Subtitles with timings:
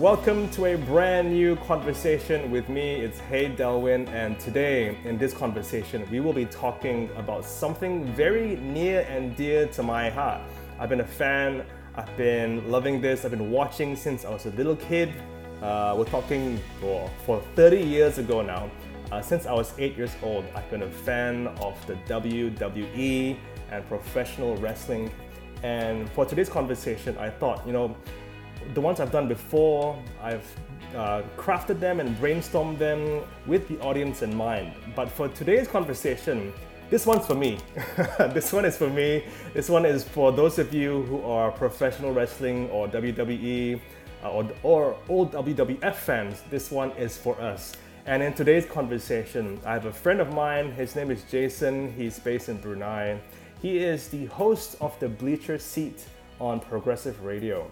[0.00, 2.94] welcome to a brand new conversation with me.
[2.96, 8.56] It's Hey Delwin, and today in this conversation, we will be talking about something very
[8.56, 10.40] near and dear to my heart.
[10.80, 11.64] I've been a fan,
[11.94, 15.12] I've been loving this, I've been watching since I was a little kid.
[15.62, 18.68] Uh, we're talking for, for 30 years ago now.
[19.12, 23.36] Uh, since I was eight years old, I've been a fan of the WWE
[23.70, 25.12] and professional wrestling.
[25.62, 27.96] And for today's conversation, I thought, you know,
[28.72, 30.46] the ones I've done before, I've
[30.94, 34.72] uh, crafted them and brainstormed them with the audience in mind.
[34.94, 36.52] But for today's conversation,
[36.90, 37.58] this one's for me.
[38.18, 39.24] this one is for me.
[39.52, 43.80] This one is for those of you who are professional wrestling or WWE
[44.22, 46.42] uh, or, or old WWF fans.
[46.50, 47.72] This one is for us.
[48.06, 50.72] And in today's conversation, I have a friend of mine.
[50.72, 51.92] His name is Jason.
[51.94, 53.18] He's based in Brunei.
[53.62, 56.04] He is the host of the Bleacher Seat
[56.38, 57.70] on Progresif Radio.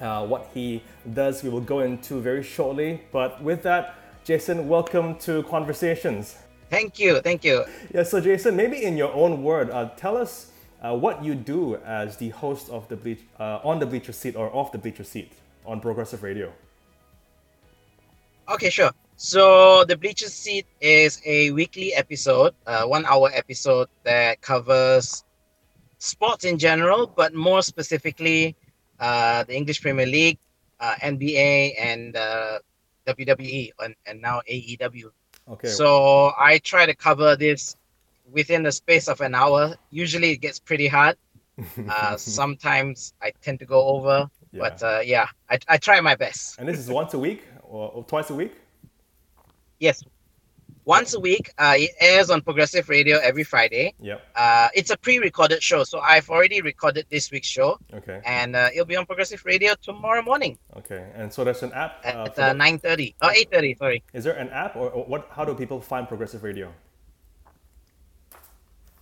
[0.00, 0.82] Uh, what he
[1.12, 3.02] does, we will go into very shortly.
[3.12, 6.36] But with that, Jason, welcome to Conversations.
[6.70, 7.64] Thank you, thank you.
[7.92, 10.52] Yeah, so Jason, maybe in your own word, uh, tell us
[10.82, 14.36] uh, what you do as the host of the Bleach, uh, on the Bleacher Seat
[14.36, 15.32] or off the Bleacher Seat
[15.66, 16.52] on Progresif Radio.
[18.48, 18.90] Okay, sure.
[19.16, 25.24] So the Bleacher Seat is a weekly episode, uh, one-hour episode that covers
[25.98, 28.56] sports in general, but more specifically
[29.00, 30.38] uh, the English Premier League,
[30.78, 32.58] uh, NBA, and uh,
[33.06, 35.10] WWE, and, and now AEW.
[35.48, 35.68] Okay.
[35.68, 37.76] So I try to cover this
[38.30, 39.74] within the space of an hour.
[39.90, 41.16] Usually it gets pretty hard.
[41.90, 44.60] Uh, sometimes I tend to go over, yeah.
[44.60, 46.58] but uh, yeah, I, I try my best.
[46.58, 48.54] and this is once a week or, or twice a week?
[49.78, 50.02] Yes,
[50.84, 51.52] once a week.
[51.58, 53.94] Uh, it airs on Progresif Radio every Friday.
[54.00, 54.20] Yep.
[54.34, 57.78] Uh, it's a pre-recorded show, so I've already recorded this week's show.
[57.92, 58.20] Okay.
[58.24, 60.58] And uh, it'll be on Progresif Radio tomorrow morning.
[60.76, 61.10] Okay.
[61.14, 63.14] And so there's an app uh, at uh, nine thirty.
[63.22, 63.74] Oh, eight thirty.
[63.74, 64.02] Sorry.
[64.12, 65.28] Is there an app, or, or what?
[65.30, 66.72] How do people find Progresif Radio?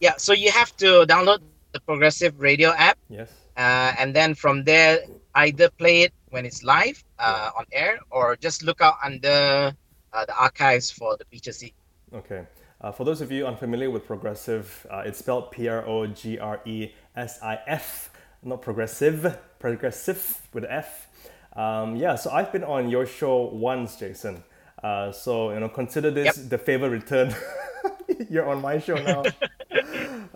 [0.00, 0.16] Yeah.
[0.16, 1.40] So you have to download
[1.72, 2.98] the Progresif Radio app.
[3.08, 3.30] Yes.
[3.56, 5.00] Uh, and then from there,
[5.34, 9.72] either play it when it's live uh, on air, or just look out under
[10.12, 11.74] uh, the archives for the Bleacher Seat.
[12.12, 12.46] Okay.
[12.80, 16.38] Uh, for those of you unfamiliar with Progresif, uh, it's spelled P R O G
[16.38, 18.10] R E S I F,
[18.42, 21.08] not progressive, progressive with F.
[21.56, 24.44] Um, yeah, so I've been on your show once, Jason.
[24.82, 26.48] Uh, so you know, consider this yep.
[26.50, 27.34] the favor return.
[28.30, 29.24] You're on my show now.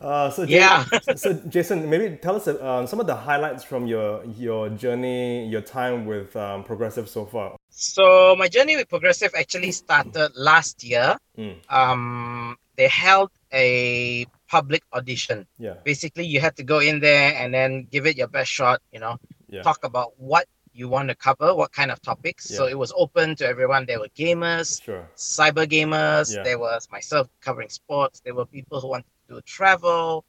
[0.03, 0.85] Uh, so yeah.
[1.17, 5.61] so Jason, maybe tell us uh, some of the highlights from your your journey, your
[5.61, 7.57] time with um, Progresif so far.
[7.71, 11.17] So my journey with Progresif actually started last year.
[11.39, 11.57] Mm.
[11.73, 15.47] Um, they held a public audition.
[15.59, 15.75] Yeah.
[15.85, 18.83] Basically, you had to go in there and then give it your best shot.
[18.93, 19.17] You know,
[19.49, 19.63] yeah.
[19.63, 22.51] talk about what you want to cover, what kind of topics.
[22.51, 22.57] Yeah.
[22.57, 23.87] So it was open to everyone.
[23.87, 25.09] There were gamers, sure.
[25.17, 26.35] cyber gamers.
[26.35, 26.43] Yeah.
[26.43, 28.21] There was myself covering sports.
[28.21, 30.25] There were people who wanted to travel.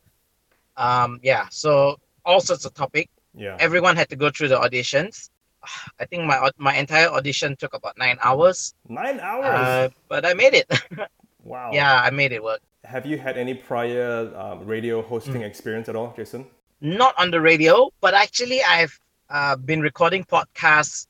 [0.77, 3.09] Um, yeah, so all sorts of topic.
[3.35, 3.57] Yeah.
[3.59, 5.29] Everyone had to go through the auditions.
[5.99, 8.73] I think my my entire audition took about nine hours.
[8.87, 9.45] Nine hours.
[9.45, 10.67] Uh, but I made it.
[11.43, 11.71] wow.
[11.71, 12.61] Yeah, I made it work.
[12.83, 15.47] Have you had any prior um, radio hosting mm.
[15.47, 16.45] experience at all, Jason?
[16.81, 18.99] Not on the radio, but actually I've
[19.29, 21.07] uh, been recording podcasts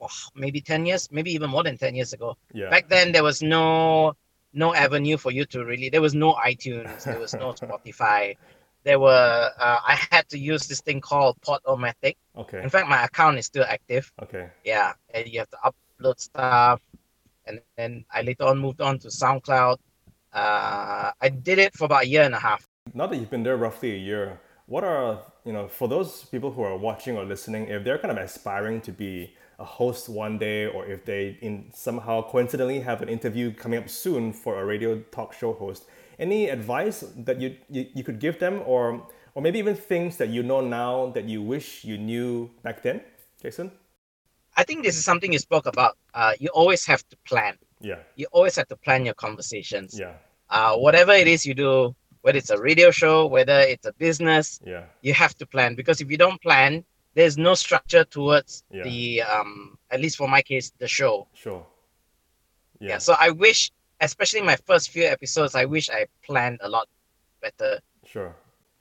[0.00, 2.36] oh, maybe 10 years, maybe even more than 10 years ago.
[2.52, 2.70] Yeah.
[2.70, 4.16] Back then, there was no
[4.54, 8.36] no avenue for you to really, there was no iTunes, there was no Spotify.
[8.84, 12.16] There were, uh, I had to use this thing called Podomatic.
[12.36, 12.62] Okay.
[12.62, 14.12] In fact, my account is still active.
[14.22, 14.50] Okay.
[14.64, 14.92] Yeah.
[15.12, 16.80] And you have to upload stuff.
[17.46, 19.78] And then I later on moved on to SoundCloud.
[20.32, 22.66] Uh, I did it for about a year and a half.
[22.92, 26.50] Now that you've been there roughly a year, what are you know for those people
[26.50, 30.38] who are watching or listening if they're kind of aspiring to be a host one
[30.38, 34.64] day or if they in somehow coincidentally have an interview coming up soon for a
[34.64, 35.84] radio talk show host
[36.18, 40.28] any advice that you, you, you could give them or or maybe even things that
[40.28, 43.00] you know now that you wish you knew back then?
[43.42, 43.72] Jason?
[44.56, 45.98] I think this is something you spoke about.
[46.14, 47.58] Uh, you always have to plan.
[47.80, 47.98] Yeah.
[48.14, 49.98] You always have to plan your conversations.
[49.98, 50.12] Yeah.
[50.48, 54.58] Uh, whatever it is you do whether it's a radio show, whether it's a business,
[54.64, 56.82] yeah, you have to plan because if you don't plan,
[57.14, 58.82] there's no structure towards yeah.
[58.82, 61.26] the um at least for my case, the show.
[61.34, 61.64] Sure.
[62.80, 62.88] Yeah.
[62.90, 62.98] yeah.
[62.98, 63.70] So I wish,
[64.00, 66.88] especially my first few episodes, I wish I planned a lot
[67.40, 67.80] better.
[68.04, 68.34] Sure.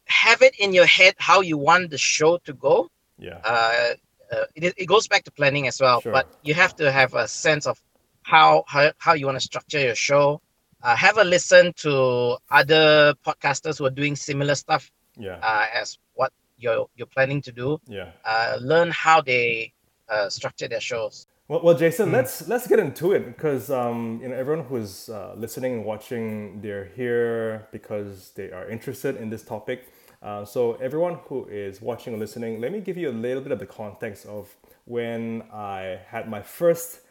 [0.05, 2.89] Have it in your head how you want the show to go.
[3.17, 3.39] Yeah.
[3.43, 3.93] Uh,
[4.31, 6.11] uh it, it goes back to planning as well, sure.
[6.11, 7.81] but you have to have a sense of
[8.23, 10.41] how how, how you want to structure your show
[10.83, 15.39] uh, have a listen to other podcasters who are doing similar stuff yeah.
[15.41, 16.31] uh, as what
[16.63, 17.79] you're you're planning to do.
[17.87, 18.11] Yeah.
[18.25, 19.73] Uh, learn how they
[20.09, 21.27] uh, structure their shows.
[21.47, 22.13] Well, well Jason, mm.
[22.13, 26.61] let's let's get into it because um, you know everyone who's uh, listening and watching,
[26.61, 29.89] they're here because they are interested in this topic.
[30.21, 33.51] Uh, so everyone who is watching or listening, let me give you a little bit
[33.51, 34.55] of the context of
[34.85, 37.01] when I had my first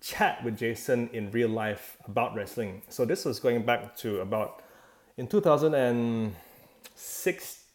[0.00, 2.82] chat with Jason in real life about wrestling.
[2.88, 4.64] So this was going back to about
[5.16, 7.65] in 2006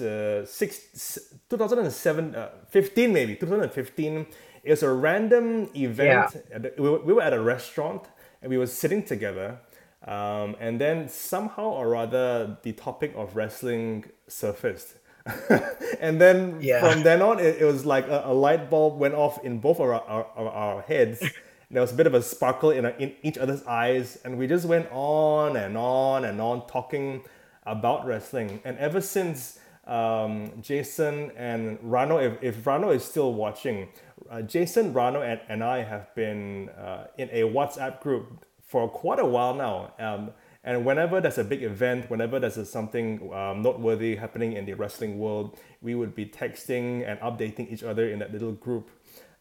[0.00, 1.18] uh, six,
[1.50, 4.26] 2007 uh, 15 maybe 2015
[4.64, 6.58] it was a random event yeah.
[6.78, 8.04] we, we were at a restaurant
[8.42, 9.58] and we were sitting together
[10.06, 14.94] um, and then somehow or rather the topic of wrestling surfaced
[16.00, 16.80] and then yeah.
[16.80, 19.80] from then on, it, it was like a, a, light bulb went off in both
[19.80, 21.22] our, our, our, our heads.
[21.70, 24.46] there was a bit of a sparkle in, our, in each other's eyes, and we
[24.46, 27.22] just went on and on and on talking
[27.66, 28.60] about wrestling.
[28.64, 29.58] And ever since
[29.88, 33.88] um, Jason and Rano, if, if Rano is still watching,
[34.30, 39.18] uh, Jason, Rano, and, and I have been uh, in a WhatsApp group for quite
[39.18, 39.92] a while now.
[39.98, 40.30] Um,
[40.62, 44.74] and whenever there's a big event, whenever there's a, something um, noteworthy happening in the
[44.74, 48.90] wrestling world, we would be texting and updating each other in that little group.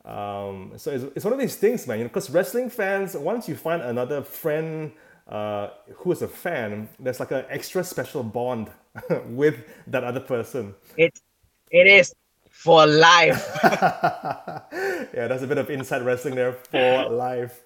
[0.06, 1.98] Um, so it's, it's one of these things, man.
[1.98, 4.94] You know, because wrestling fans, once you find another friend
[5.28, 8.70] uh, who is a fan, there's like an extra special bond
[9.28, 10.76] with that other person.
[10.98, 11.20] It,
[11.72, 12.14] it is
[12.50, 13.60] for life.
[13.64, 17.62] yeah, that's a bit of inside wrestling there for life.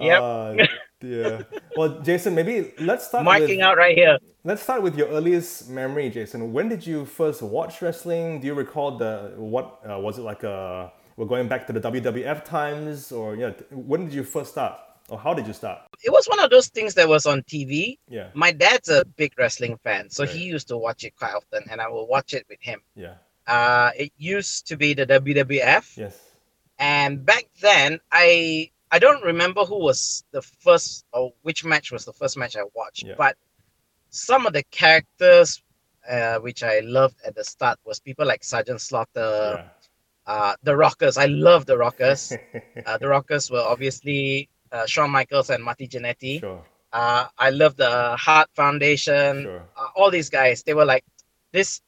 [0.00, 0.22] Yep.
[0.22, 0.54] Uh,
[1.02, 1.42] yeah.
[1.76, 4.18] Well, Jason, maybe let's start marking with, out right here.
[4.44, 6.52] Let's start with your earliest memory, Jason.
[6.52, 8.40] When did you first watch wrestling?
[8.40, 10.42] Do you recall the what uh, was it like?
[10.42, 14.80] A, we're going back to the WWF times, or yeah, when did you first start,
[15.10, 15.80] or how did you start?
[16.02, 17.98] It was one of those things that was on TV.
[18.08, 18.28] Yeah.
[18.34, 20.32] My dad's a big wrestling fan, so right.
[20.32, 22.80] he used to watch it quite often, and I will watch it with him.
[22.94, 23.14] Yeah.
[23.46, 25.96] Uh, it used to be the WWF.
[25.96, 26.18] Yes.
[26.78, 32.04] And back then, I I don't remember who was the first or which match was
[32.04, 33.14] the first match I watched, yeah.
[33.18, 33.36] but
[34.10, 35.62] some of the characters
[36.08, 39.68] uh, which I loved at the start was people like Sergeant Slaughter, yeah.
[40.26, 41.16] uh, the Rockers.
[41.16, 42.32] I love the Rockers.
[42.86, 46.40] uh, the Rockers were obviously uh, Shawn Michaels and Marty Jannetty.
[46.40, 46.62] Sure.
[46.92, 49.42] Uh, I love the Heart Foundation.
[49.42, 49.62] Sure.
[49.76, 51.04] Uh, all these guys, they were like
[51.52, 51.80] this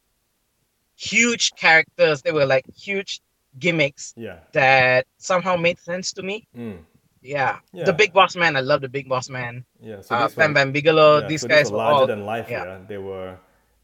[0.96, 2.22] huge characters.
[2.22, 3.20] They were like huge
[3.58, 4.38] gimmicks yeah.
[4.52, 6.46] that somehow made sense to me.
[6.56, 6.78] Mm.
[7.22, 7.58] Yeah.
[7.72, 7.84] yeah.
[7.84, 8.56] The Big Boss Man.
[8.56, 9.64] I love the Big Boss Man.
[9.80, 10.00] Yeah.
[10.00, 11.20] So uh, Bam Bam Bigelow.
[11.20, 12.46] Yeah, these so guys were larger all, than life.
[12.50, 12.64] Yeah.
[12.64, 12.78] yeah.
[12.88, 13.36] They were.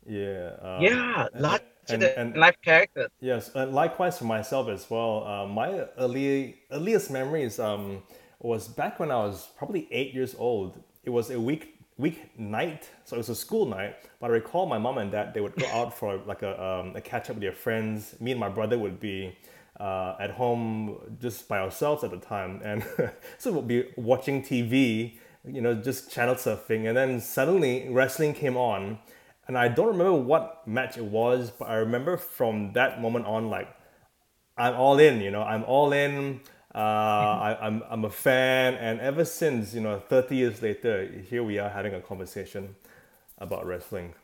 [0.07, 0.51] Yeah.
[0.61, 1.27] Um, yeah.
[1.35, 3.11] Larger and, than life characters.
[3.21, 3.51] Yes.
[3.55, 5.25] And likewise for myself as well.
[5.25, 8.03] Uh, my early earliest memories um,
[8.41, 10.83] was back when I was probably eight years old.
[11.03, 13.97] It was a week week night, so it was a school night.
[14.21, 16.95] But I recall my mom and dad they would go out for like a, um,
[16.97, 18.15] a catch up with their friends.
[18.21, 19.37] Me and my brother would be
[19.81, 22.85] uh, at home just by ourselves at the time, and
[23.39, 28.57] so we'll be watching TV, you know, just channel surfing, and then suddenly wrestling came
[28.57, 28.99] on,
[29.47, 33.51] and I don't remember what match it was, but I remember from that moment on,
[33.51, 33.69] like
[34.57, 36.41] I'm all in, you know, I'm all in.
[36.75, 41.43] Uh, I, I'm I'm a fan, and ever since, you know, 30 years later, here
[41.43, 42.77] we are having a conversation
[43.39, 44.15] about wrestling.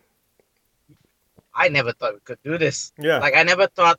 [1.54, 2.92] I never thought we could do this.
[2.98, 3.18] Yeah.
[3.18, 3.98] Like I never thought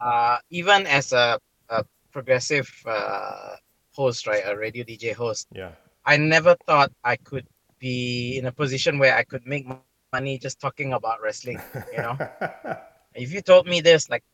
[0.00, 1.38] uh, even as a,
[1.68, 3.56] a Progresif uh,
[3.92, 5.72] host, right, a radio DJ host, yeah,
[6.04, 7.46] I never thought I could
[7.78, 9.66] be in a position where I could make
[10.12, 11.60] money just talking about wrestling.
[11.92, 12.18] You know,
[13.14, 14.24] if you told me this like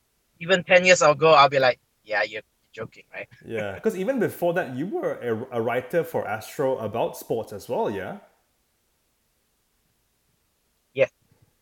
[0.40, 2.42] even ten years ago, I'll be like, yeah, you're
[2.74, 3.28] joking, right?
[3.46, 7.68] yeah, because even before that, you were a, a writer for Astro about sports as
[7.68, 8.18] well, yeah.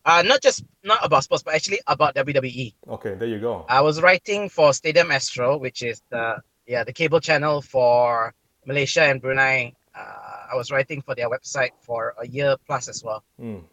[0.05, 2.73] Uh, not just not about sports, but actually about WWE.
[2.89, 3.65] Okay, there you go.
[3.69, 8.33] I was writing for Stadium Astro, which is the yeah the cable channel for
[8.65, 9.73] Malaysia and Brunei.
[9.95, 13.23] Uh, I was writing for their website for a year plus as well.
[13.39, 13.63] Mm.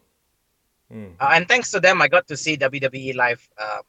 [0.93, 1.13] Mm.
[1.19, 3.79] Uh, and thanks to them, I got to see WWE live uh,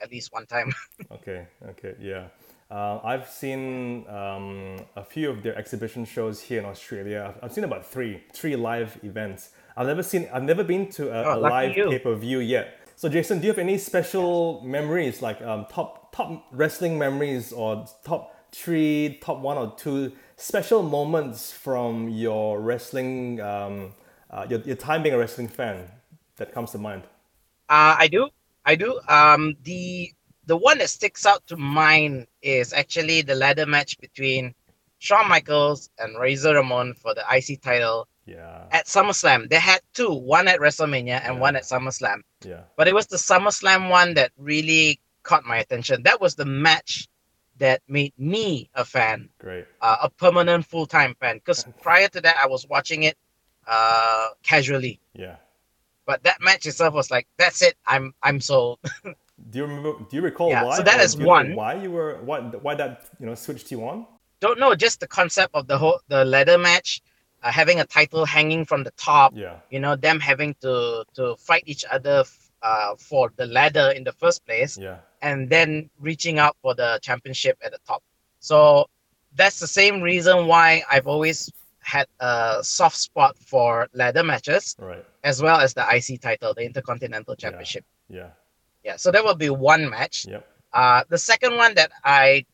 [0.00, 0.72] at least one time.
[1.12, 2.28] okay, okay, yeah.
[2.72, 7.28] Uh, I've seen um, a few of their exhibition shows here in Australia.
[7.28, 9.50] I've, I've seen about three, three live events.
[9.76, 12.78] I've never seen, I've never been to a, oh, a live pay per view yet.
[12.96, 17.84] So, Jason, do you have any special memories, like um, top top wrestling memories, or
[18.04, 23.92] top three, top one or two special moments from your wrestling, um,
[24.30, 25.90] uh, your, your time being a wrestling fan
[26.36, 27.02] that comes to mind?
[27.68, 28.30] Uh, I do,
[28.64, 28.98] I do.
[29.08, 30.14] Um, the
[30.46, 34.54] the one that sticks out to mind is actually the ladder match between
[34.98, 38.64] Shawn Michaels and Razor Ramon for the IC title yeah.
[38.70, 41.40] At SummerSlam, they had two, one at WrestleMania and yeah.
[41.40, 42.22] one at SummerSlam.
[42.44, 42.62] Yeah.
[42.76, 46.02] But it was the SummerSlam one that really caught my attention.
[46.04, 47.08] That was the match
[47.58, 49.66] that made me a fan, Great.
[49.80, 51.36] uh, a permanent full time fan.
[51.36, 53.16] Because prior to that, I was watching it
[53.66, 55.00] uh, casually.
[55.14, 55.36] Yeah.
[56.06, 57.76] But that match itself was like, that's it.
[57.86, 58.80] I'm I'm sold.
[59.50, 59.92] Do you remember?
[60.08, 60.76] Do you recall Yeah, why?
[60.76, 61.54] so that is do you know one.
[61.54, 62.18] Why you were?
[62.24, 62.40] Why?
[62.40, 63.04] Why that?
[63.20, 64.06] You know, switched you on?
[64.40, 67.00] Don't know, just the concept of the whole the ladder match,
[67.42, 69.32] uh, having a title hanging from the top.
[69.36, 69.56] Yeah.
[69.70, 72.24] You know, them having to to fight each other
[72.62, 74.78] uh, for the ladder in the first place.
[74.78, 74.98] Yeah.
[75.24, 78.02] and then reaching out for the championship at the top.
[78.40, 78.88] So
[79.36, 85.04] that's the same reason why I've always had a soft spot for ladder matches Right.
[85.22, 87.84] as well as the IC title, the Intercontinental Championship.
[88.08, 88.16] Yeah.
[88.18, 88.30] Yeah,
[88.96, 90.26] so that will be one match.
[90.28, 90.46] Yep.
[90.72, 92.46] Uh, the second one that I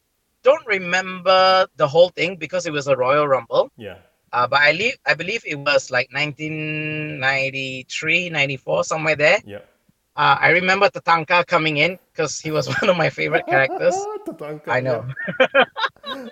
[0.43, 3.71] don't remember the whole thing because it was a Royal Rumble.
[3.77, 3.99] Yeah.
[4.33, 9.39] Uh, but I, leave, I believe it was like 1993, 94, somewhere there.
[9.45, 9.69] Yep.
[10.19, 13.95] Uh, I remember Tatanka coming in because he was one of my favorite characters.
[14.27, 15.07] Tatanka, I know.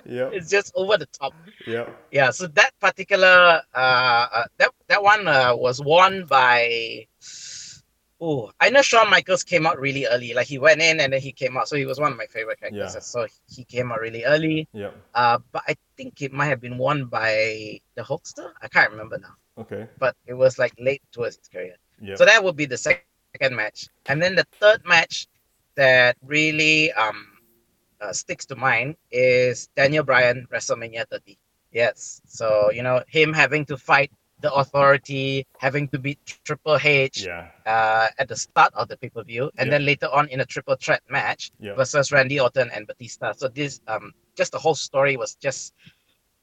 [0.07, 0.33] Yep.
[0.33, 1.35] It's just over the top.
[1.67, 1.95] Yep.
[2.11, 2.31] Yeah.
[2.31, 7.07] So that particular uh, uh that that one uh, was won by.
[8.21, 10.33] Oh, I know Shawn Michaels came out really early.
[10.33, 11.69] Like he went in and then he came out.
[11.69, 12.95] So he was one of my favorite characters.
[12.95, 13.01] Yeah.
[13.01, 14.69] So he came out really early.
[14.73, 14.97] Yep.
[15.15, 18.53] Uh, but I think it might have been won by the Hulkster.
[18.63, 19.35] I can't remember now.
[19.59, 19.87] Okay.
[19.99, 21.77] But it was like late towards his career.
[22.01, 22.19] Yep.
[22.19, 25.27] So that would be the second match, and then the third match
[25.77, 27.27] that really um
[28.01, 31.39] uh, sticks to mind is Daniel Bryan WrestleMania 30.
[31.73, 37.25] Yes, so you know him having to fight the Authority, having to beat Triple H
[37.25, 37.49] yeah.
[37.65, 39.79] uh, at the start of the pay per view, and Yeah.
[39.79, 41.75] then later on in a triple threat match Yeah.
[41.75, 43.33] versus Randy Orton and Batista.
[43.33, 45.73] So this um just the whole story was just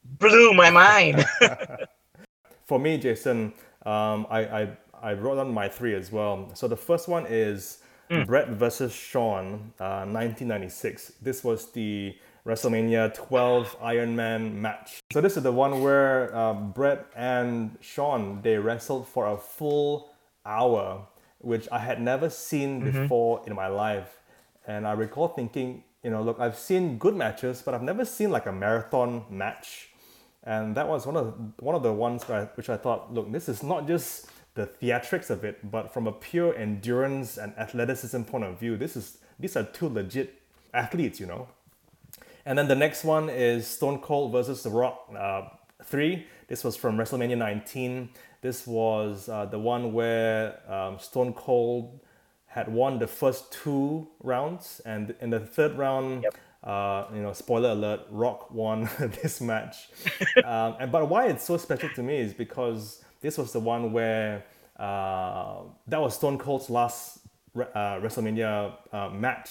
[0.04, 1.26] blew my mind.
[2.66, 3.54] For me, Jason,
[3.86, 4.68] um, I, I
[5.02, 6.50] I wrote on my three as well.
[6.56, 8.24] So the first one is Hmm.
[8.24, 11.14] Brett versus Shawn, uh, 1996.
[11.22, 15.00] This was the WrestleMania 12 Iron Man match.
[15.12, 20.10] So this is the one where uh, Brett and Shawn they wrestled for a full
[20.46, 21.08] hour,
[21.40, 24.20] which I had never seen before in my life.
[24.68, 28.30] And I recall thinking, you know, look, I've seen good matches, but I've never seen
[28.30, 29.94] like a marathon match
[30.44, 33.14] and that was one of the, one of the ones where I, which I thought,
[33.14, 37.58] look, this is not just the theatrics of it, but from a pure endurance and
[37.58, 40.42] athleticism point of view, this is these are two legit
[40.74, 41.48] athletes, you know.
[42.46, 45.44] And then the next one is Stone Cold versus The Rock uh,
[45.84, 46.26] 3.
[46.48, 48.10] This was from WrestleMania 19.
[48.42, 52.00] This was uh, the one where um, Stone Cold
[52.48, 56.36] had won the first two rounds, and in the third round, Yep.
[56.64, 58.90] uh, you know, spoiler alert, Rock won
[59.22, 59.88] this match.
[60.46, 63.92] um, and but why it's so special to me is because this was the one
[63.94, 64.44] where
[64.78, 67.20] uh, that was Stone Cold's last
[67.56, 69.50] uh, WrestleMania uh, match,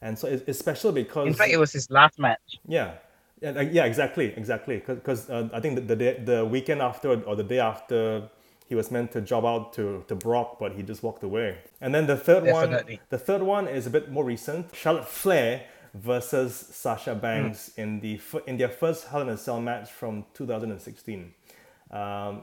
[0.00, 2.58] and so it's, special because In fact, it was his last match.
[2.66, 2.94] yeah,
[3.40, 4.82] yeah, yeah, exactly, exactly.
[4.84, 8.28] Because uh, I think the the, day, the weekend after or the day after
[8.68, 11.58] he was meant to job out to, to Brock, but he just walked away.
[11.80, 12.78] And then the third one,
[13.08, 14.74] the third one is a bit more recent.
[14.74, 15.62] Charlotte Flair
[15.94, 21.32] versus Sasha Banks in the in their first Hell in a Cell match from 2016.
[21.90, 22.42] Um,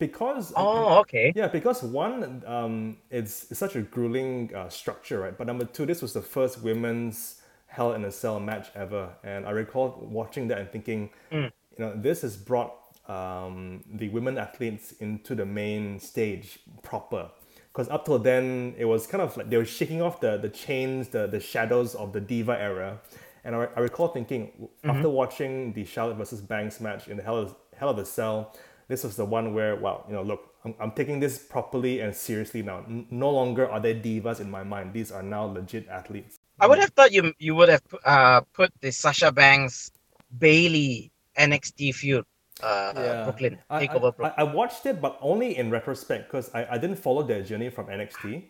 [0.00, 1.32] because Oh, okay.
[1.36, 5.38] yeah, because one, um, it's, it's such a grueling uh, structure, right?
[5.38, 7.36] But number two, this was the first women's
[7.68, 11.92] Hell in a Cell match ever, and I recall watching that and thinking, you know,
[11.94, 12.74] this has brought
[13.08, 17.30] um, the women athletes into the main stage proper.
[17.72, 20.48] Because up till then, it was kind of like they were shaking off the, the
[20.48, 23.00] chains, the, the shadows of the diva era.
[23.44, 27.36] And I, I recall thinking, after watching the Charlotte versus Banks match in the Hell
[27.36, 28.56] of, Hell of a Cell,
[28.90, 32.14] this was the one where, wow, you know, look, I'm, I'm taking this properly and
[32.14, 32.78] seriously now.
[32.88, 34.92] N- no longer are they divas in my mind.
[34.92, 36.36] These are now legit athletes.
[36.58, 39.92] I would have thought you you would have uh, put the Sasha Banks
[40.36, 42.26] Bayley NXT feud,
[42.62, 44.32] uh, Brooklyn I, takeover I, Brooklyn.
[44.36, 47.70] I, I watched it, but only in retrospect because I, I didn't follow their journey
[47.70, 48.42] from NXT.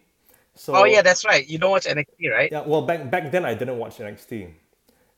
[0.56, 1.47] So oh yeah, that's right.
[1.47, 2.50] You don't watch NXT, right?
[2.50, 2.66] yeah.
[2.66, 4.50] Well, back back then I didn't watch NXT.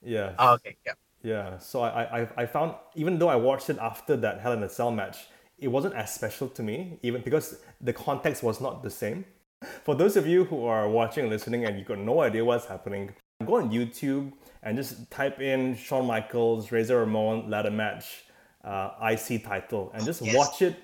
[0.02, 0.34] Yeah.
[0.38, 0.92] Oh, okay, yeah.
[1.22, 4.62] Yeah, so I, I, I found even though I watched it after that Hell in
[4.62, 8.82] a Cell match, it wasn't as special to me, even because the context was not
[8.82, 9.24] the same.
[9.84, 12.66] For those of you who are watching and listening and you got no idea what's
[12.66, 13.14] happening,
[13.46, 14.32] go on YouTube
[14.64, 18.24] and just type in Shawn Michaels, Razor Ramon ladder match,
[18.64, 20.34] uh, IC title, and just Yes.
[20.34, 20.76] watch it.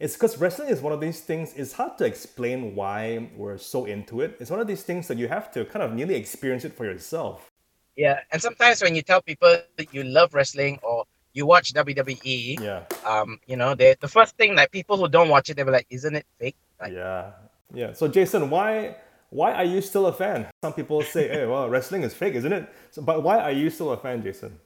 [0.00, 1.54] It's because wrestling is one of these things.
[1.54, 4.36] It's hard to explain why we're so into it.
[4.40, 6.84] It's one of these things that you have to kind of nearly experience it for
[6.84, 7.52] yourself.
[7.96, 12.60] Yeah, and sometimes when you tell people that you love wrestling or you watch WWE,
[12.60, 12.82] Yeah.
[13.04, 15.72] um, you know, they the first thing like people who don't watch it, they were
[15.72, 17.30] like, "Isn't it fake?" Like, Yeah,
[17.72, 17.92] yeah.
[17.92, 18.96] So Jason, why
[19.30, 20.46] why are you still a fan?
[20.62, 22.68] Some people say, hey, well, wrestling is fake, isn't it?
[22.92, 24.60] So, but why are you still a fan, Jason?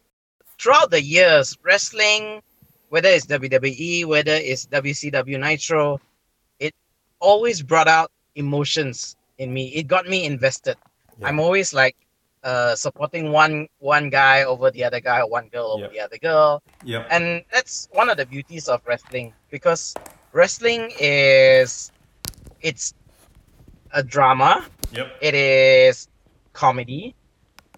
[0.61, 2.43] Throughout the years, wrestling,
[2.91, 6.01] whether it's WWE, whether it's WCW Nitro,
[6.61, 6.75] it
[7.19, 9.69] always brought out emotions in me.
[9.69, 10.77] It got me invested.
[11.19, 11.29] Yeah.
[11.29, 11.97] I'm always like
[12.49, 15.93] uh, supporting one one guy over the other guy, one girl over yep.
[15.93, 16.63] the other girl.
[17.11, 19.95] And that's one of the beauties of wrestling because
[20.33, 21.93] wrestling is
[22.63, 22.95] it's
[23.93, 24.65] a drama.
[24.93, 25.09] Yep.
[25.21, 26.09] It is
[26.55, 27.15] comedy.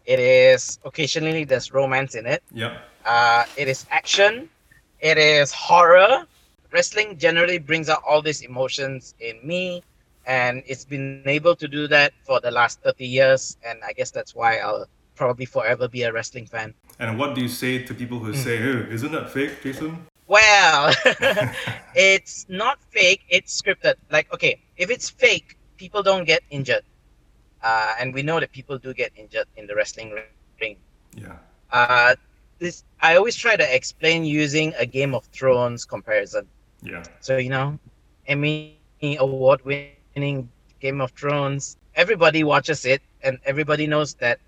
[0.06, 2.42] It is occasionally there's romance in it.
[2.54, 2.72] Yep.
[3.04, 4.48] Uh, it is action.
[5.00, 6.26] It is horror.
[6.70, 9.82] Wrestling generally brings out all these emotions in me,
[10.30, 13.56] and it's been able to do that for the last 30 years.
[13.66, 16.72] And I guess that's why I'll probably forever be a wrestling fan.
[17.00, 18.36] And what do you say to people who mm.
[18.36, 20.06] say, hey, isn't that fake, Jason?
[20.28, 20.94] Well,
[21.96, 23.94] it's not fake, it's scripted.
[24.12, 26.84] Like, okay, if it's fake, people don't get injured.
[27.60, 30.16] Uh, and we know that people do get injured in the wrestling
[30.60, 30.76] ring.
[31.16, 31.38] Yeah.
[31.72, 32.14] Uh,
[32.60, 36.46] this I always try to explain using a Game of Thrones comparison.
[36.82, 37.02] Yeah.
[37.18, 37.78] So you know,
[38.26, 41.76] Emmy award winning Game of Thrones.
[41.94, 44.38] Everybody watches it, and everybody knows that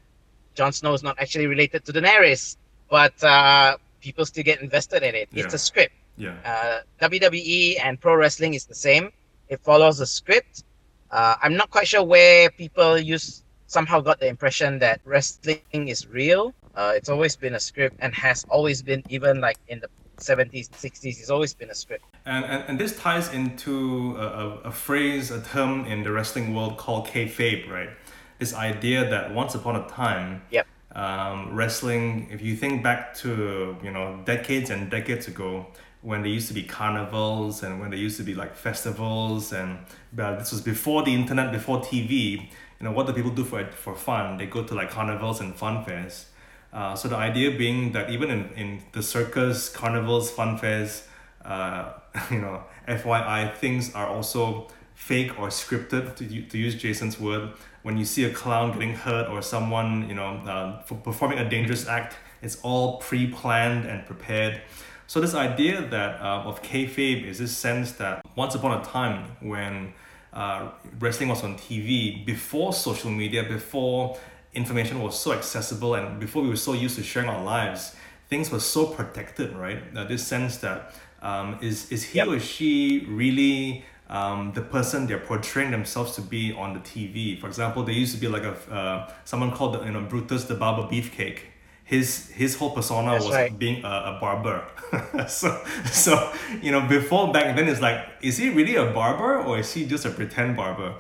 [0.54, 2.56] Jon Snow is not actually related to Daenerys,
[2.88, 5.28] but uh, people still get invested in it.
[5.32, 5.44] Yeah.
[5.44, 5.94] It's a script.
[6.16, 6.34] Yeah.
[6.44, 9.12] Uh, WWE and pro wrestling is the same.
[9.48, 10.64] It follows a script.
[11.10, 16.06] Uh, I'm not quite sure where people use somehow got the impression that wrestling is
[16.06, 16.54] real.
[16.74, 19.88] Uh, it's always been a script and has always been even like in the
[20.22, 21.20] 70s, 60s.
[21.20, 22.04] It's always been a script.
[22.24, 26.54] And and, and this ties into a, a, a phrase, a term in the wrestling
[26.54, 27.90] world called kayfabe, right?
[28.38, 33.76] This idea that once upon a time, yep um, wrestling, if you think back to
[33.82, 35.66] you know decades and decades ago,
[36.02, 39.78] when there used to be carnivals and when there used to be like festivals, and
[40.12, 42.48] but this was before the internet, before TV.
[42.80, 44.36] You know what do people do for for fun?
[44.36, 46.26] They go to like carnivals and fun fairs.
[46.72, 51.06] Uh, so the idea being that even in, in the circus, carnivals, fun fairs,
[51.44, 51.92] uh,
[52.30, 57.50] you know, FYI, things are also fake or scripted to, to use Jason's word.
[57.82, 61.88] When you see a clown getting hurt or someone you know uh, performing a dangerous
[61.88, 64.60] act it's all pre-planned and prepared.
[65.06, 69.36] So this idea that uh, of kayfabe is this sense that once upon a time
[69.40, 69.94] when
[70.32, 74.18] uh, wrestling was on TV before social media before
[74.54, 77.94] information was so accessible and before we were so used to sharing our lives
[78.28, 82.28] things were so protected right uh, this sense that um, is is he yep.
[82.28, 87.40] or she really um, the person they're portraying themselves to be on the TV.
[87.40, 90.44] For example, there used to be like a uh, someone called the, you know Brutus
[90.44, 91.38] the Barber Beefcake.
[91.84, 93.58] His his whole persona That's was right.
[93.58, 94.64] being a, a barber.
[95.28, 99.58] so so you know before back then it's like is he really a barber or
[99.58, 100.94] is he just a pretend barber?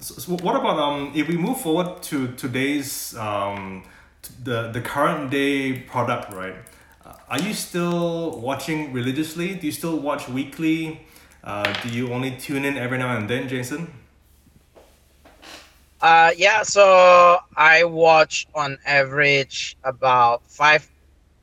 [0.00, 3.84] So, so what about um if we move forward to today's um
[4.42, 6.56] the the current day product right?
[7.04, 9.54] Uh, are you still watching religiously?
[9.54, 11.00] Do you still watch weekly?
[11.44, 13.90] Uh, do you only tune in every now and then, Jason?
[16.00, 20.88] Uh, yeah, so I watch on average about five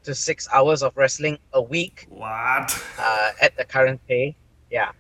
[0.03, 2.07] to six hours of wrestling a week.
[2.09, 2.83] What?
[2.97, 4.35] Uh, at the current pay,
[4.71, 4.91] yeah.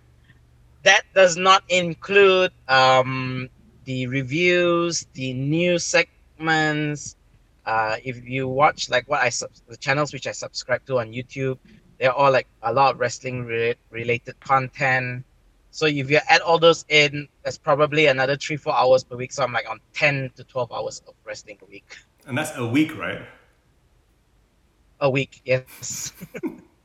[0.87, 3.49] That does not include um,
[3.83, 7.17] the reviews, the news segments.
[7.65, 11.11] Uh, if you watch like what I sub- the channels which I subscribe to on
[11.11, 11.57] YouTube,
[11.99, 15.25] they're all like a lot of wrestling re- related content.
[15.71, 19.33] So if you add all those in, that's probably another three, four hours per week.
[19.33, 21.97] So I'm like on 10 to 12 hours of wrestling a week.
[22.25, 23.23] And that's a week, right?
[25.01, 26.13] A week, yes.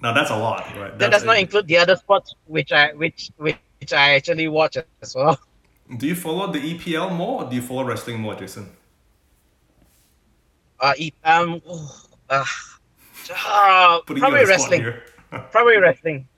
[0.00, 0.90] now that's a lot, right?
[0.90, 4.48] That's that does not include the other sports which I which which, which I actually
[4.48, 5.40] watch as well.
[5.96, 8.68] Do you follow the EPL more or do you follow wrestling more, Jason?
[10.80, 10.92] Uh,
[11.24, 11.62] um,
[12.28, 12.44] uh,
[13.46, 14.92] uh, probably wrestling.
[15.50, 16.28] probably wrestling.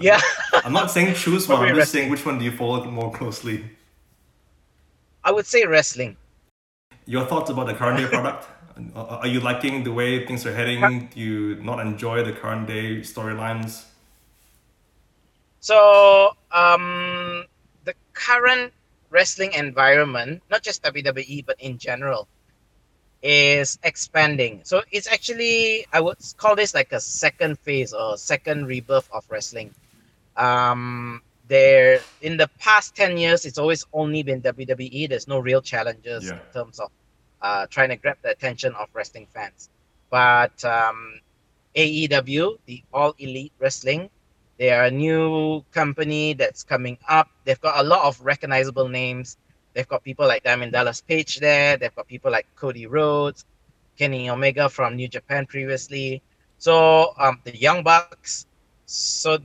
[0.00, 0.20] Yeah.
[0.52, 1.68] I'm not saying choose one.
[1.68, 3.64] I'm just saying which one do you follow more closely.
[5.24, 6.16] I would say wrestling.
[7.06, 8.46] Your thoughts about the current year product?
[8.94, 11.08] Are you liking the way things are heading?
[11.12, 13.84] Do you not enjoy the current day storylines?
[15.60, 17.44] So, um,
[17.84, 18.72] the current
[19.10, 22.28] wrestling environment, not just WWE, but in general,
[23.22, 24.60] is expanding.
[24.64, 29.24] So it's actually I would call this like a second phase or second rebirth of
[29.28, 29.74] wrestling.
[30.36, 35.08] Um, there in the past 10 years it's always only been WWE.
[35.08, 36.34] There's no real challenges yeah.
[36.34, 36.90] in terms of
[37.42, 39.70] uh, trying to grab the attention of wrestling fans.
[40.10, 41.20] But um,
[41.74, 44.10] AEW, the All Elite Wrestling,
[44.58, 47.28] they are a new company that's coming up.
[47.44, 49.36] They've got a lot of recognizable names
[49.78, 51.76] they've got people like Diamond Dallas Page there.
[51.76, 53.44] They've got people like Cody Rhodes,
[53.96, 56.20] Kenny Omega from New Japan previously.
[56.58, 58.46] So um, the Young Bucks.
[58.86, 59.38] So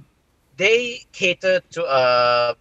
[0.58, 2.56] they cater to a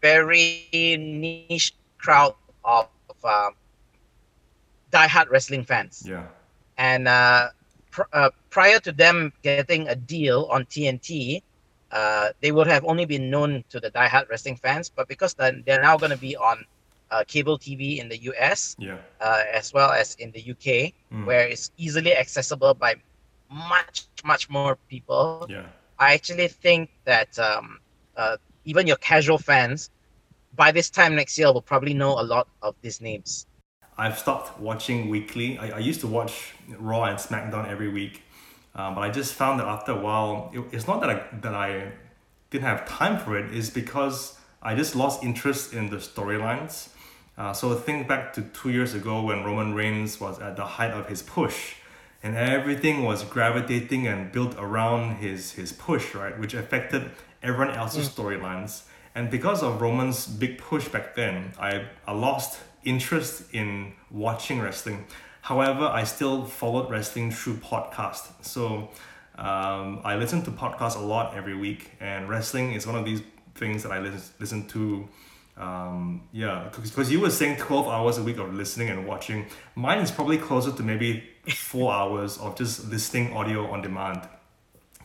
[0.00, 2.88] very niche crowd of
[3.24, 3.52] um,
[4.92, 6.04] diehard wrestling fans.
[6.06, 6.26] Yeah.
[6.78, 7.48] And uh,
[7.90, 11.42] pr- uh, prior to them getting a deal on TNT,
[11.90, 14.90] uh, they would have only been known to the diehard wrestling fans.
[14.90, 16.64] But because they're, they're now going to be on
[17.10, 18.96] uh, cable TV in the US, Yeah.
[19.20, 21.26] uh, as well as in the UK, Mm.
[21.26, 22.94] where it's easily accessible by
[23.50, 25.46] much, much more people.
[25.48, 25.66] Yeah.
[25.98, 27.78] I actually think that um,
[28.16, 29.90] uh, even your casual fans,
[30.54, 33.46] by this time next year, will probably know a lot of these names.
[34.02, 35.58] I've stopped watching weekly.
[35.58, 38.22] I, I used to watch Raw and SmackDown every week,
[38.74, 41.54] um, but I just found that after a while, it, it's not that I that
[41.54, 41.92] I
[42.50, 43.54] didn't have time for it.
[43.54, 46.88] It's because I just lost interest in the storylines.
[47.38, 50.90] Uh, so think back to two years ago when Roman Reigns was at the height
[50.90, 51.76] of his push,
[52.24, 57.02] and everything was gravitating and built around his his push, right, which affected
[57.40, 58.82] everyone else's storylines.
[59.14, 65.06] And because of Roman's big push back then, I, I lost interest in watching wrestling.
[65.42, 68.30] However, I still followed wrestling through podcast.
[68.42, 68.88] So
[69.36, 73.22] um, I listen to podcasts a lot every week, and wrestling is one of these
[73.54, 75.08] things that I listen, listen to.
[75.56, 79.46] Um, yeah, because you were saying 12 hours a week of listening and watching.
[79.74, 84.26] Mine is probably closer to maybe four hours of just listening audio on demand.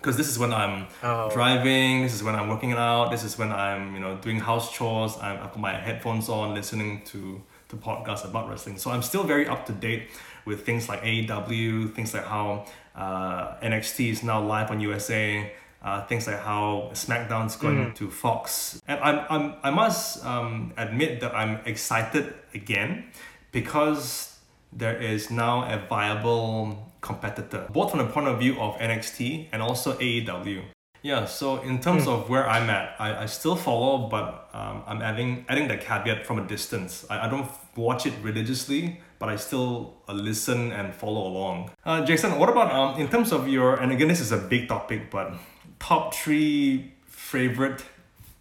[0.07, 1.29] Because this is when I'm Oh.
[1.29, 4.71] driving, this is when I'm working out, this is when I'm, you know, doing house
[4.71, 8.77] chores, I'm, I've got my headphones on listening to, to podcasts about wrestling.
[8.77, 10.03] So I'm still very up to date
[10.45, 12.65] with things like AEW, things like how
[12.95, 15.51] uh, NXT is now live on USA,
[15.83, 18.81] uh, things like how SmackDown's going to Fox.
[18.87, 23.07] And I'm, I'm, I must um, admit that I'm excited again
[23.51, 24.36] because
[24.71, 29.61] there is now a viable competitor, both from the point of view of NXT and
[29.61, 30.63] also AEW.
[31.03, 35.01] Yeah, so in terms of where I'm at, I, I still follow, but um, I'm
[35.01, 37.05] adding adding the caveat from a distance.
[37.09, 41.71] I, I don't watch it religiously, but I still uh, listen and follow along.
[41.85, 44.67] Uh, Jason, what about um, in terms of your, and again, this is a big
[44.67, 45.33] topic, but
[45.79, 47.83] top three favorite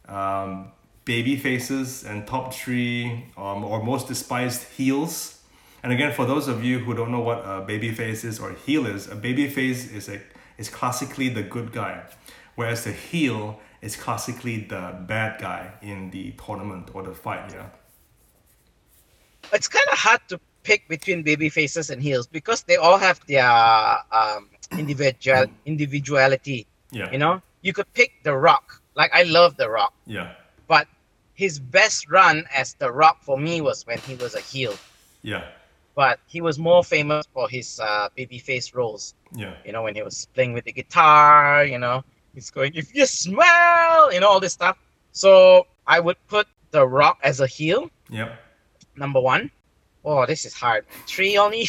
[0.09, 0.73] um,
[1.05, 5.36] baby faces and top three um, or most despised heels.
[5.87, 8.51] And again, for those of you who don't know what a baby face is or
[8.51, 10.21] heel is, a baby face is a
[10.59, 12.03] is classically the good guy,
[12.57, 17.53] whereas the heel is classically the bad guy in the tournament or the fight.
[17.53, 17.67] Yeah.
[19.53, 23.21] It's kind of hard to pick between baby faces and heels because they all have
[23.29, 23.47] their
[24.11, 26.67] um, individual individuality.
[26.91, 27.13] Yeah.
[27.13, 28.83] You know, you could pick The Rock.
[28.97, 30.33] Like I love The Rock, Yeah.
[30.67, 30.89] but
[31.35, 34.75] his best run as The Rock for me was when he was a heel.
[35.23, 35.45] Yeah.
[35.97, 39.15] But he was more famous for his uh, babyface roles.
[39.35, 39.55] Yeah.
[39.65, 41.65] You know, when he was playing with the guitar.
[41.65, 42.05] You know,
[42.35, 44.77] he's going, "If you smell," you know, all this stuff.
[45.13, 48.39] So I would put The Rock as a heel, Yep.
[48.95, 49.51] number one.
[50.05, 50.85] Oh, this is hard.
[51.09, 51.67] Three only.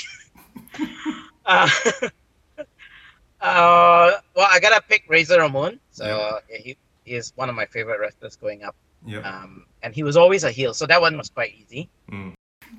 [1.46, 1.70] uh,
[3.42, 5.80] uh, well, I gotta pick Razor Ramon.
[5.92, 8.76] So uh, he, he is one of my favorite wrestlers going up.
[9.06, 9.24] Yep.
[9.26, 11.88] Um, and he was always a heel, so that one was quite easy.
[12.12, 12.34] Mm.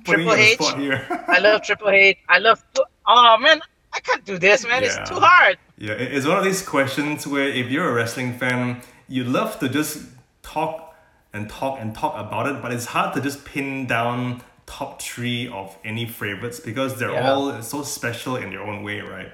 [0.05, 0.73] Triple Putting you on the H.
[1.07, 1.23] here.
[1.27, 2.17] I love Triple H.
[2.27, 2.63] I love.
[3.07, 3.59] Oh man,
[3.93, 4.83] I can't do this, man.
[4.83, 4.99] Yeah.
[5.01, 5.57] It's too hard.
[5.77, 9.69] Yeah, it's one of these questions where if you're a wrestling fan, you love to
[9.69, 10.03] just
[10.41, 10.95] talk
[11.33, 15.47] and talk and talk about it, but it's hard to just pin down top three
[15.47, 17.31] of any favorites because they're Yeah.
[17.31, 19.31] all so special in their own way, right?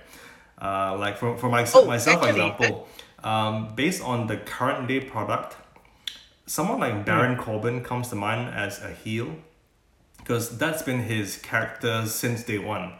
[0.62, 2.88] Uh, like for, for my, Oh, myself, for example,
[3.24, 5.58] um, based on the current day product,
[6.46, 9.36] someone like Baron Corbin comes to mind as a heel
[10.26, 12.94] because that's been his character since day one.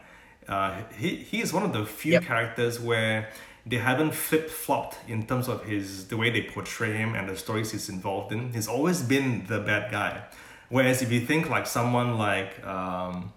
[0.46, 2.22] Uh, he, he is one of the few Yep.
[2.22, 3.28] characters where
[3.66, 7.36] they haven't flip flopped in terms of his the way they portray him and the
[7.36, 8.52] stories he's involved in.
[8.52, 10.22] He's always been the bad guy.
[10.68, 13.32] Whereas if you think like someone like um,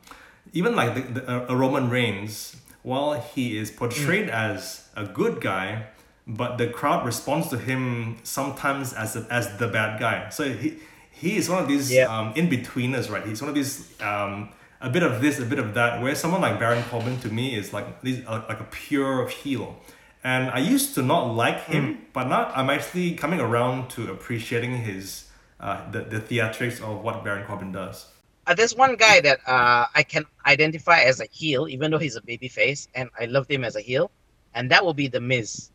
[0.54, 5.88] even like the, the, a Roman Reigns, while he is portrayed as a good guy,
[6.28, 10.30] but the crowd responds to him sometimes as a, as the bad guy.
[10.30, 10.78] So he
[11.20, 12.06] he is one of these Yeah.
[12.14, 13.26] um, in betweeners, right?
[13.26, 14.50] He's one of these um,
[14.82, 16.02] a bit of this, a bit of that.
[16.02, 19.76] Where someone like Baron Corbin to me is like this uh, like a pure heel.
[20.24, 24.78] And I used to not like him, but now I'm actually coming around to appreciating
[24.78, 25.28] his
[25.62, 28.06] uh, the, the theatrics of what Baron Corbin does.
[28.48, 32.16] Uh, there's one guy that uh, I can identify as a heel, even though he's
[32.16, 34.12] a babyface, and I loved him as a heel,
[34.56, 35.70] and that will be the Miz.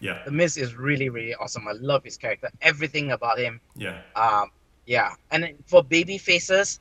[0.00, 1.66] Yeah, The Miz is really, really awesome.
[1.68, 3.60] I love his character, everything about him.
[3.76, 4.50] yeah, Um,
[4.86, 6.80] Yeah, and for baby faces,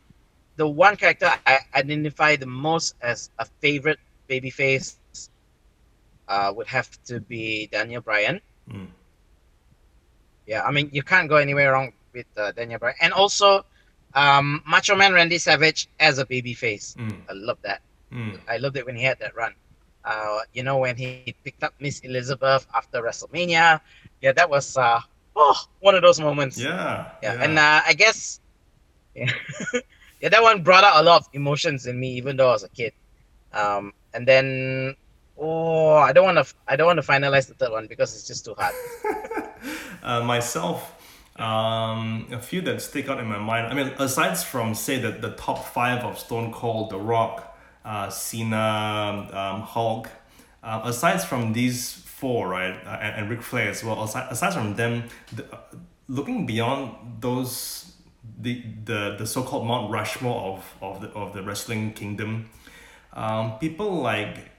[0.56, 4.98] the one character I identify the most as a favorite baby face
[6.28, 8.40] uh, would have to be Daniel Bryan.
[8.70, 8.88] Mm.
[10.46, 13.66] Yeah, I mean you can't go anywhere wrong with uh, Daniel Bryan, and also
[14.14, 16.96] um, Macho Man Randy Savage as a baby face.
[16.98, 17.22] Mm.
[17.30, 17.82] I love that.
[18.12, 18.40] Mm.
[18.48, 19.54] I loved it when he had that run.
[20.08, 23.82] Uh, you know when he picked up Miss Elizabeth after WrestleMania.
[24.22, 25.02] Yeah, that was uh,
[25.36, 26.58] oh one of those moments.
[26.58, 27.12] Yeah.
[27.22, 27.43] yeah.
[27.43, 28.39] and uh, I guess
[29.15, 29.28] yeah.
[30.22, 32.63] yeah, that one brought out a lot of emotions in me, even though I was
[32.63, 32.93] a kid.
[33.52, 34.96] Um, and then
[35.38, 38.28] oh, I don't want to, I don't want to finalize the third one because it's
[38.28, 38.74] just too hard.
[40.04, 40.93] uh, myself,
[41.38, 43.67] um, a few that stick out in my mind.
[43.67, 47.57] I mean, aside from say that the top five of Stone Cold, The Rock,
[47.88, 50.10] uh, Cena, um, Hulk.
[50.62, 54.04] Uh, aside from these four, right, uh, and, and Ric Flair as well.
[54.04, 55.60] Aside, aside from them, the, uh,
[56.08, 57.93] looking beyond those,
[58.41, 62.50] the the the so-called Mount Rushmore of of the of the wrestling kingdom,
[63.13, 64.52] um, people like,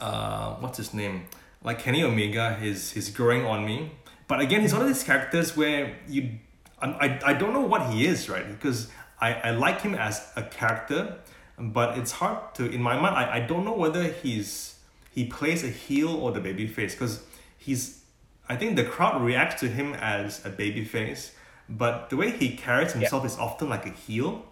[0.00, 1.24] uh, what's his name?
[1.64, 3.90] Like Kenny Omega, his his growing on me.
[4.28, 6.38] But again, he's one of these characters where you,
[6.82, 8.46] I, I, I don't know what he is, right?
[8.46, 8.88] Because
[9.20, 11.18] I, I like him as a character,
[11.58, 14.78] but it's hard to in my mind I, I don't know whether he's
[15.10, 17.22] he plays a heel or the baby face because
[17.56, 18.02] he's
[18.48, 21.32] I think the crowd reacts to him as a baby face
[21.68, 23.30] but the way he carries himself yeah.
[23.30, 24.44] is often like a heel.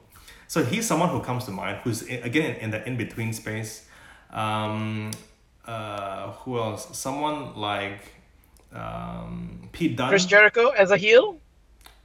[0.49, 3.87] So he's someone who comes to mind who's in, again in the in-between space.
[4.31, 5.13] Um,
[5.65, 6.97] uh, who else?
[6.97, 8.15] Someone like
[8.73, 10.09] um, Pete Dunne.
[10.09, 11.39] Chris Jericho as a heel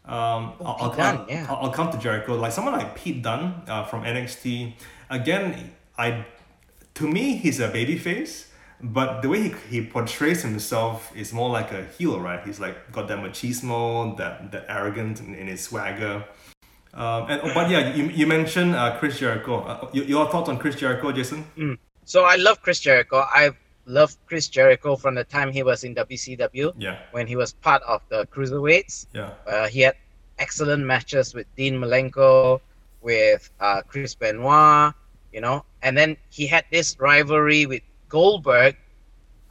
[0.10, 1.46] um, oh, I'll, I'll, yeah.
[1.48, 2.36] I'll, I'll, come to Jericho.
[2.36, 4.74] Like someone like Pete Dunne uh, from NXT.
[5.12, 6.26] Again, I
[6.96, 8.48] to me he's a babyface,
[8.82, 12.44] but the way he, he portrays himself is more like a heel, right?
[12.44, 16.26] He's like got that machismo, that that arrogant in, in his swagger.
[16.92, 19.62] Um, and oh, but yeah, you, you mentioned uh, Chris Jericho.
[19.62, 21.46] Uh, your thoughts on Chris Jericho, Jason?
[21.56, 21.78] Mm.
[22.06, 23.18] So I love Chris Jericho.
[23.18, 23.52] I
[23.90, 26.74] loved Chris Jericho from the time he was in WCW.
[26.78, 27.00] Yeah.
[27.12, 29.08] When he was part of the cruiserweights.
[29.14, 29.32] Yeah.
[29.46, 29.96] Uh, he had
[30.38, 32.62] excellent matches with Dean Malenko,
[33.02, 34.94] with uh, Chris Benoit,
[35.34, 38.76] you know, and then he had this rivalry with Goldberg,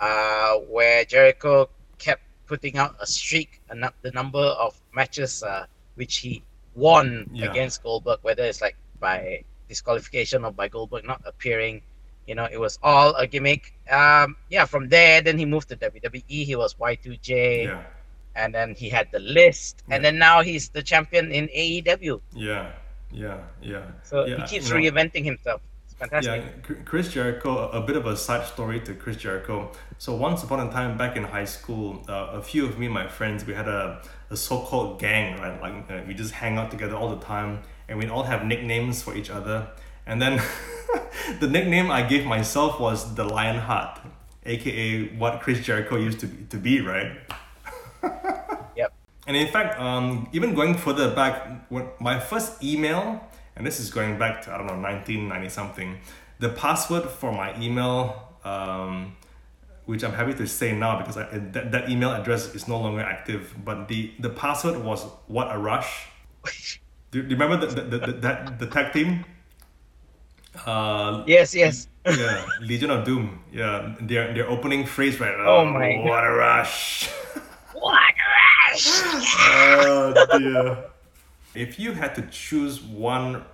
[0.00, 6.18] uh, where Jericho kept putting out a streak, and the number of matches uh, which
[6.18, 6.42] he
[6.74, 7.50] won yeah.
[7.50, 11.82] against Goldberg, whether it's like by disqualification or by Goldberg not appearing
[12.28, 13.72] you know, it was all a gimmick.
[13.90, 16.22] Um, yeah, from there, then he moved to WWE.
[16.44, 17.64] He was Y2J.
[17.64, 17.82] Yeah.
[18.36, 19.82] And then he had the list.
[19.90, 22.20] And then now he's the champion in AEW.
[22.34, 22.70] Yeah,
[23.10, 23.82] yeah, yeah.
[24.04, 25.60] So yeah, he keeps reinventing himself.
[25.86, 26.44] It's fantastic.
[26.68, 29.72] Yeah, Chris Jericho, a bit of a side story to Chris Jericho.
[29.96, 32.94] So once upon a time back in high school, uh, a few of me and
[32.94, 35.60] my friends, we had a, a so-called gang, right?
[35.60, 39.02] Like uh, we just hang out together all the time and we all have nicknames
[39.02, 39.68] for each other.
[40.08, 40.42] And then
[41.40, 44.00] the nickname I gave myself was the Lionheart,
[44.46, 47.12] aka what Chris Jericho used to be, to be right?
[48.76, 48.92] yep.
[49.26, 53.20] And in fact, um, even going further back, when my first email,
[53.54, 55.98] and this is going back to I don't know 1990 something,
[56.38, 59.14] the password for my email, um,
[59.84, 63.02] which I'm happy to say now because I, that, that email address is no longer
[63.02, 66.08] active, but the the password was what a rush.
[67.10, 69.26] do, do you remember the, the, the, that the tag team?
[70.66, 71.88] Uh, yes, yes.
[72.06, 73.42] yeah, Legion of Doom.
[73.52, 75.34] Yeah, their their opening phrase right.
[75.38, 76.02] Oh, oh my!
[76.04, 77.08] What a rush!
[77.72, 79.02] What a rush!
[79.54, 80.84] oh dear.
[81.54, 83.44] If you had to choose one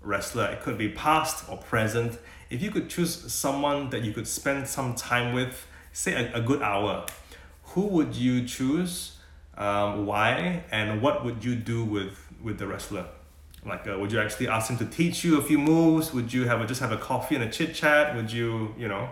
[0.00, 2.18] wrestler, it could be past or present.
[2.50, 6.40] If you could choose someone that you could spend some time with, say a, a
[6.40, 7.06] good hour,
[7.74, 9.18] who would you choose?
[9.56, 10.64] Um, why?
[10.70, 13.06] And what would you do with with the wrestler?
[13.64, 16.12] Like, uh, would you actually ask him to teach you a few moves?
[16.12, 18.14] Would you have a, just have a coffee and a chit chat?
[18.16, 19.08] Would you, you know?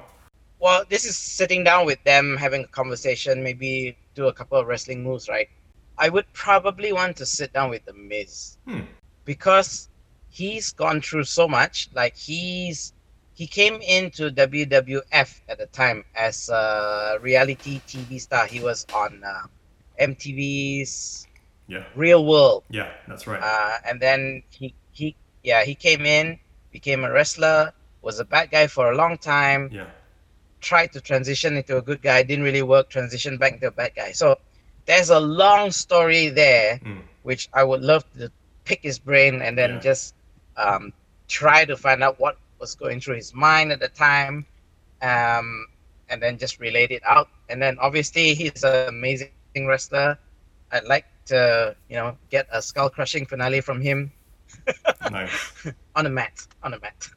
[0.58, 4.66] Well, this is sitting down with them, having a conversation, maybe do a couple of
[4.66, 5.48] wrestling moves, right?
[5.96, 8.80] I would probably want to sit down with the Miz hmm.
[9.24, 9.88] because
[10.30, 11.88] he's gone through so much.
[11.94, 12.92] Like he's
[13.34, 18.46] he came into WWF at the time as a reality TV star.
[18.46, 19.46] He was on uh,
[20.00, 21.26] MTV's
[21.70, 21.84] yeah.
[21.94, 22.64] Real World.
[22.68, 23.40] Yeah, that's right.
[23.42, 26.38] Uh, and then he he yeah he came in,
[26.72, 29.70] became a wrestler, was a bad guy for a long time.
[29.72, 29.86] Yeah.
[30.60, 32.90] Tried to transition into a good guy, didn't really work.
[32.90, 34.12] Transitioned back into a bad guy.
[34.12, 34.38] So
[34.84, 37.00] there's a long story there, mm.
[37.22, 38.30] which I would love to
[38.64, 39.80] pick his brain and then yeah.
[39.80, 40.14] just
[40.56, 40.92] um,
[41.28, 44.44] try to find out what was going through his mind at the time,
[45.00, 45.66] um,
[46.10, 47.28] and then just relate it out.
[47.48, 49.30] And then obviously he's an amazing
[49.66, 50.18] wrestler.
[50.72, 54.12] I'd like to, you know, get a skull crushing finale from him.
[55.10, 55.52] nice.
[55.96, 56.46] on a mat.
[56.62, 57.08] On a mat.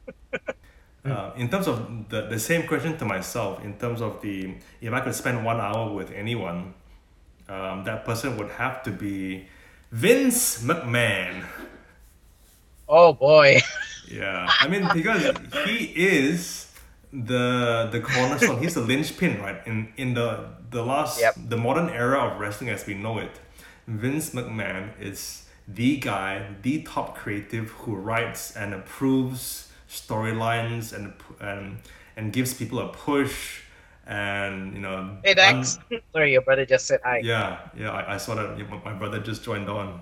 [1.04, 4.92] uh, in terms of the, the same question to myself, in terms of the if
[4.92, 6.74] I could spend one hour with anyone,
[7.48, 9.46] um, that person would have to be
[9.92, 11.44] Vince McMahon.
[12.88, 13.60] Oh boy.
[14.06, 15.32] Yeah, I mean because
[15.64, 16.70] he is
[17.12, 18.60] the the cornerstone.
[18.60, 19.60] He's the linchpin, right?
[19.66, 21.34] In in the the last Yep.
[21.48, 23.40] the modern era of wrestling as we know it,
[23.86, 31.78] Vince McMahon is the guy, the top creative who writes and approves storylines and and
[32.16, 33.62] and gives people a push
[34.06, 35.78] and you know Hey Dax.
[36.12, 37.22] Sorry, your brother just said hi.
[37.22, 38.58] yeah, yeah, I, I saw that.
[38.70, 40.00] My- My brother just joined on,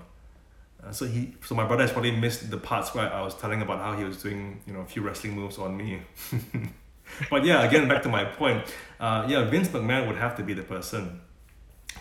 [0.83, 3.61] uh, so he, so my brother has probably missed the parts where I was telling
[3.61, 6.01] about how he was doing, you know, a few wrestling moves on me.
[7.29, 8.63] but yeah, again, back to my point.
[8.99, 11.21] Uh, yeah, Vince McMahon would have to be the person,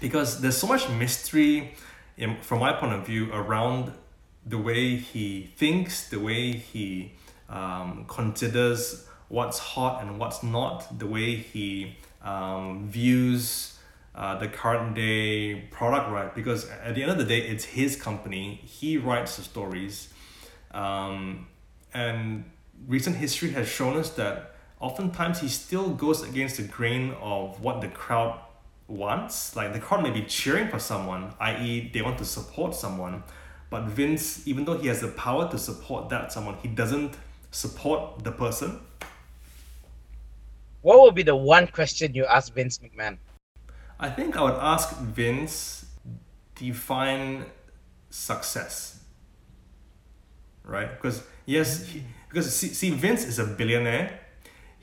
[0.02, 1.74] because there's so much mystery,
[2.18, 3.92] in, from my point of view, around
[4.44, 7.12] the way he thinks, the way he
[7.48, 13.78] um, considers what's hot and what's not, the way he um, views
[14.14, 16.34] uh, the current day product, right?
[16.34, 18.60] Because at the end of the day, it's his company.
[18.64, 20.12] He writes the stories.
[20.72, 21.46] Um,
[21.94, 22.50] and
[22.88, 27.80] recent history has shown us that oftentimes he still goes against the grain of what
[27.80, 28.38] the crowd
[28.88, 29.56] wants.
[29.56, 33.22] Like the crowd may be cheering for someone, i.e., they want to support someone.
[33.70, 37.16] But Vince, even though he has the power to support that someone, he doesn't
[37.50, 38.80] support the person.
[40.82, 43.18] What would be the one question you ask Vince McMahon?
[43.98, 45.86] I think I would ask Vince
[46.56, 47.46] define
[48.10, 49.00] success.
[50.64, 50.90] Right?
[50.90, 54.18] Because yes, he, because see, see Vince is a billionaire.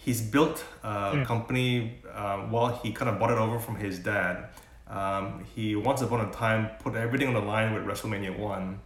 [0.06, 4.48] He's built a company uh, while he kind of bought it over from his dad.
[4.88, 8.80] Um, he once upon a time put everything on the line with WrestleMania one.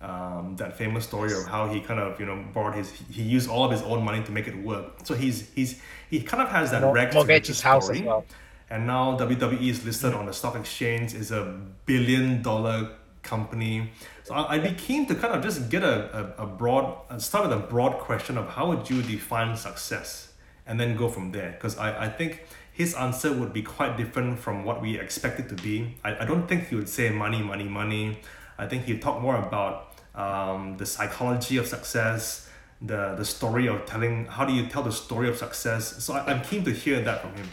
[0.00, 3.50] Um, that famous story of how he kind of you know borrowed his he used
[3.50, 4.84] all of his own money to make it work.
[5.04, 8.00] So he's he's he kind of has that Mor- rags to mortgage riches house as
[8.02, 8.24] well.
[8.70, 12.90] And now WWE is listed on the stock exchange, is a billion dollar
[13.22, 13.90] company.
[14.24, 17.58] So I'd be keen to kind of just get a, a, a broad, start with
[17.58, 20.27] a broad question of how would you define success?
[20.68, 21.50] And then go from there.
[21.52, 25.48] Because I, I think his answer would be quite different from what we expect it
[25.48, 25.96] to be.
[26.04, 28.20] I, I don't think he would say money, money, money.
[28.58, 32.48] I think he'd talk more about um, the psychology of success,
[32.82, 36.04] the, the story of telling, how do you tell the story of success?
[36.04, 37.48] So I, I'm keen to hear that from him.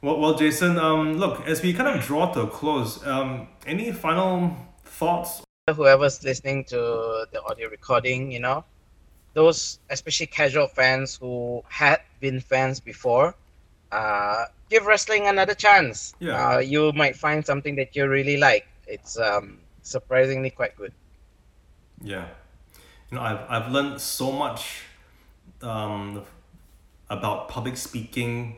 [0.00, 0.78] Well, well, Jason.
[0.78, 5.42] Um, look, as we kind of draw to a close, um, any final thoughts?
[5.72, 8.64] Whoever's listening to the audio recording, you know,
[9.34, 13.34] those especially casual fans who had been fans before,
[13.90, 16.14] uh, give wrestling another chance.
[16.20, 16.56] Yeah.
[16.56, 18.66] Uh, you might find something that you really like.
[18.86, 20.92] It's um, surprisingly quite good.
[22.02, 22.26] Yeah,
[23.10, 24.82] you know, I've I've learned so much
[25.62, 26.22] um,
[27.08, 28.56] about public speaking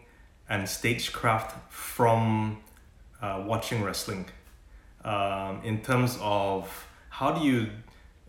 [0.49, 2.59] and stagecraft from
[3.21, 4.27] uh, watching wrestling.
[5.05, 7.69] Um, in terms of how do you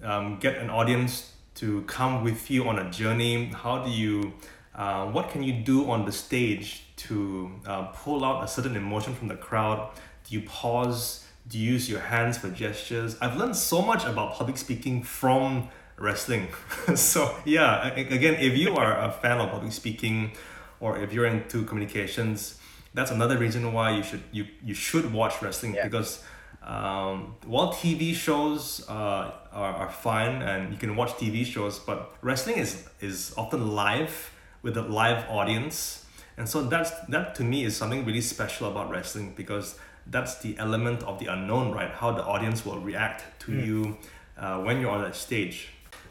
[0.03, 3.47] um, get an audience to come with you on a journey?
[3.47, 4.33] How do you
[4.73, 9.15] uh, what can you do on the stage to uh, pull out a certain emotion
[9.15, 9.89] from the crowd?
[10.27, 11.25] Do you pause?
[11.47, 13.15] Do you use your hands for gestures?
[13.21, 16.47] I've learned so much about public speaking from wrestling.
[16.95, 20.31] so yeah, again, if you are a fan of public speaking,
[20.79, 22.59] or if you're into communications,
[22.93, 25.83] that's another reason why you should you you should watch wrestling Yeah.
[25.83, 26.23] because
[26.65, 32.15] um, while TV shows uh, are, are fine and you can watch TV shows, but
[32.21, 34.31] wrestling is is often live
[34.63, 36.05] with a live audience,
[36.37, 40.57] and so that's that to me is something really special about wrestling because that's the
[40.57, 41.91] element of the unknown, right?
[41.91, 43.97] How the audience will react to you
[44.37, 45.69] uh, when you're on that stage.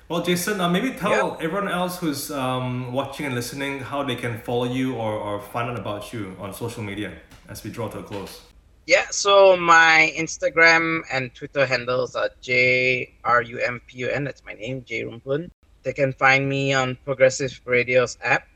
[0.09, 4.39] Well, Jason, uh, maybe tell everyone else who's um, watching and listening how they can
[4.39, 7.13] follow you or, or find out about you on social media
[7.49, 8.43] as we draw to a close.
[8.87, 14.25] Yeah, so my Instagram and Twitter handles are J R U M P U N.
[14.25, 15.51] That's my name, J Rumpun.
[15.83, 18.47] They can find me on Progresif Radio's app.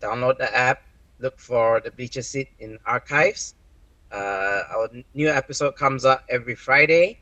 [0.00, 0.82] Download the app.
[1.20, 3.54] Look for the Bleacher Seat in archives.
[4.12, 7.18] Uh, our new episode comes out every Friday.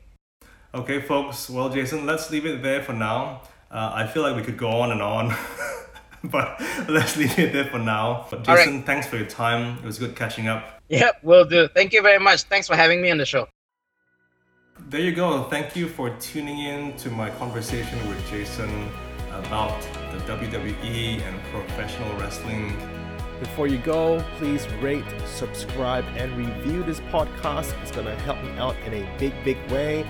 [0.75, 1.49] Okay, folks.
[1.49, 3.43] Well, Jason, let's leave it there for now.
[3.71, 5.35] Uh, I feel like we could go on and on,
[6.23, 8.25] but let's leave it there for now.
[8.29, 8.65] But All right.
[8.65, 9.77] Jason, thanks for your time.
[9.77, 10.81] It was good catching up.
[10.89, 11.67] Yep, will do.
[11.67, 12.43] Thank you very much.
[12.43, 13.47] Thanks for having me on the show.
[14.89, 15.43] There you go.
[15.45, 18.89] Thank you for tuning in to my conversation with Jason
[19.33, 22.75] about the WWE and professional wrestling.
[23.39, 27.79] Before you go, please rate, subscribe, and review this podcast.
[27.81, 30.07] It's going to help me out in a big, big way.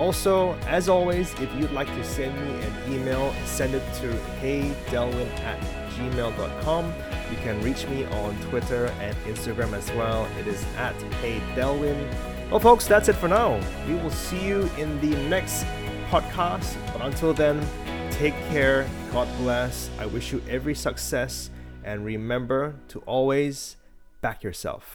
[0.00, 4.08] Also, as always, if you'd like to send me an email, send it to
[4.40, 6.94] heydelwin at gmail.com.
[7.30, 10.26] You can reach me on Twitter and Instagram as well.
[10.38, 12.10] It is at heydelwin.
[12.50, 13.60] Well, folks, that's it for now.
[13.86, 15.66] We will see you in the next
[16.08, 16.76] podcast.
[16.94, 17.60] But until then,
[18.10, 18.88] take care.
[19.12, 19.90] God bless.
[19.98, 21.50] I wish you every success.
[21.84, 23.76] And remember to always
[24.22, 24.94] back yourself.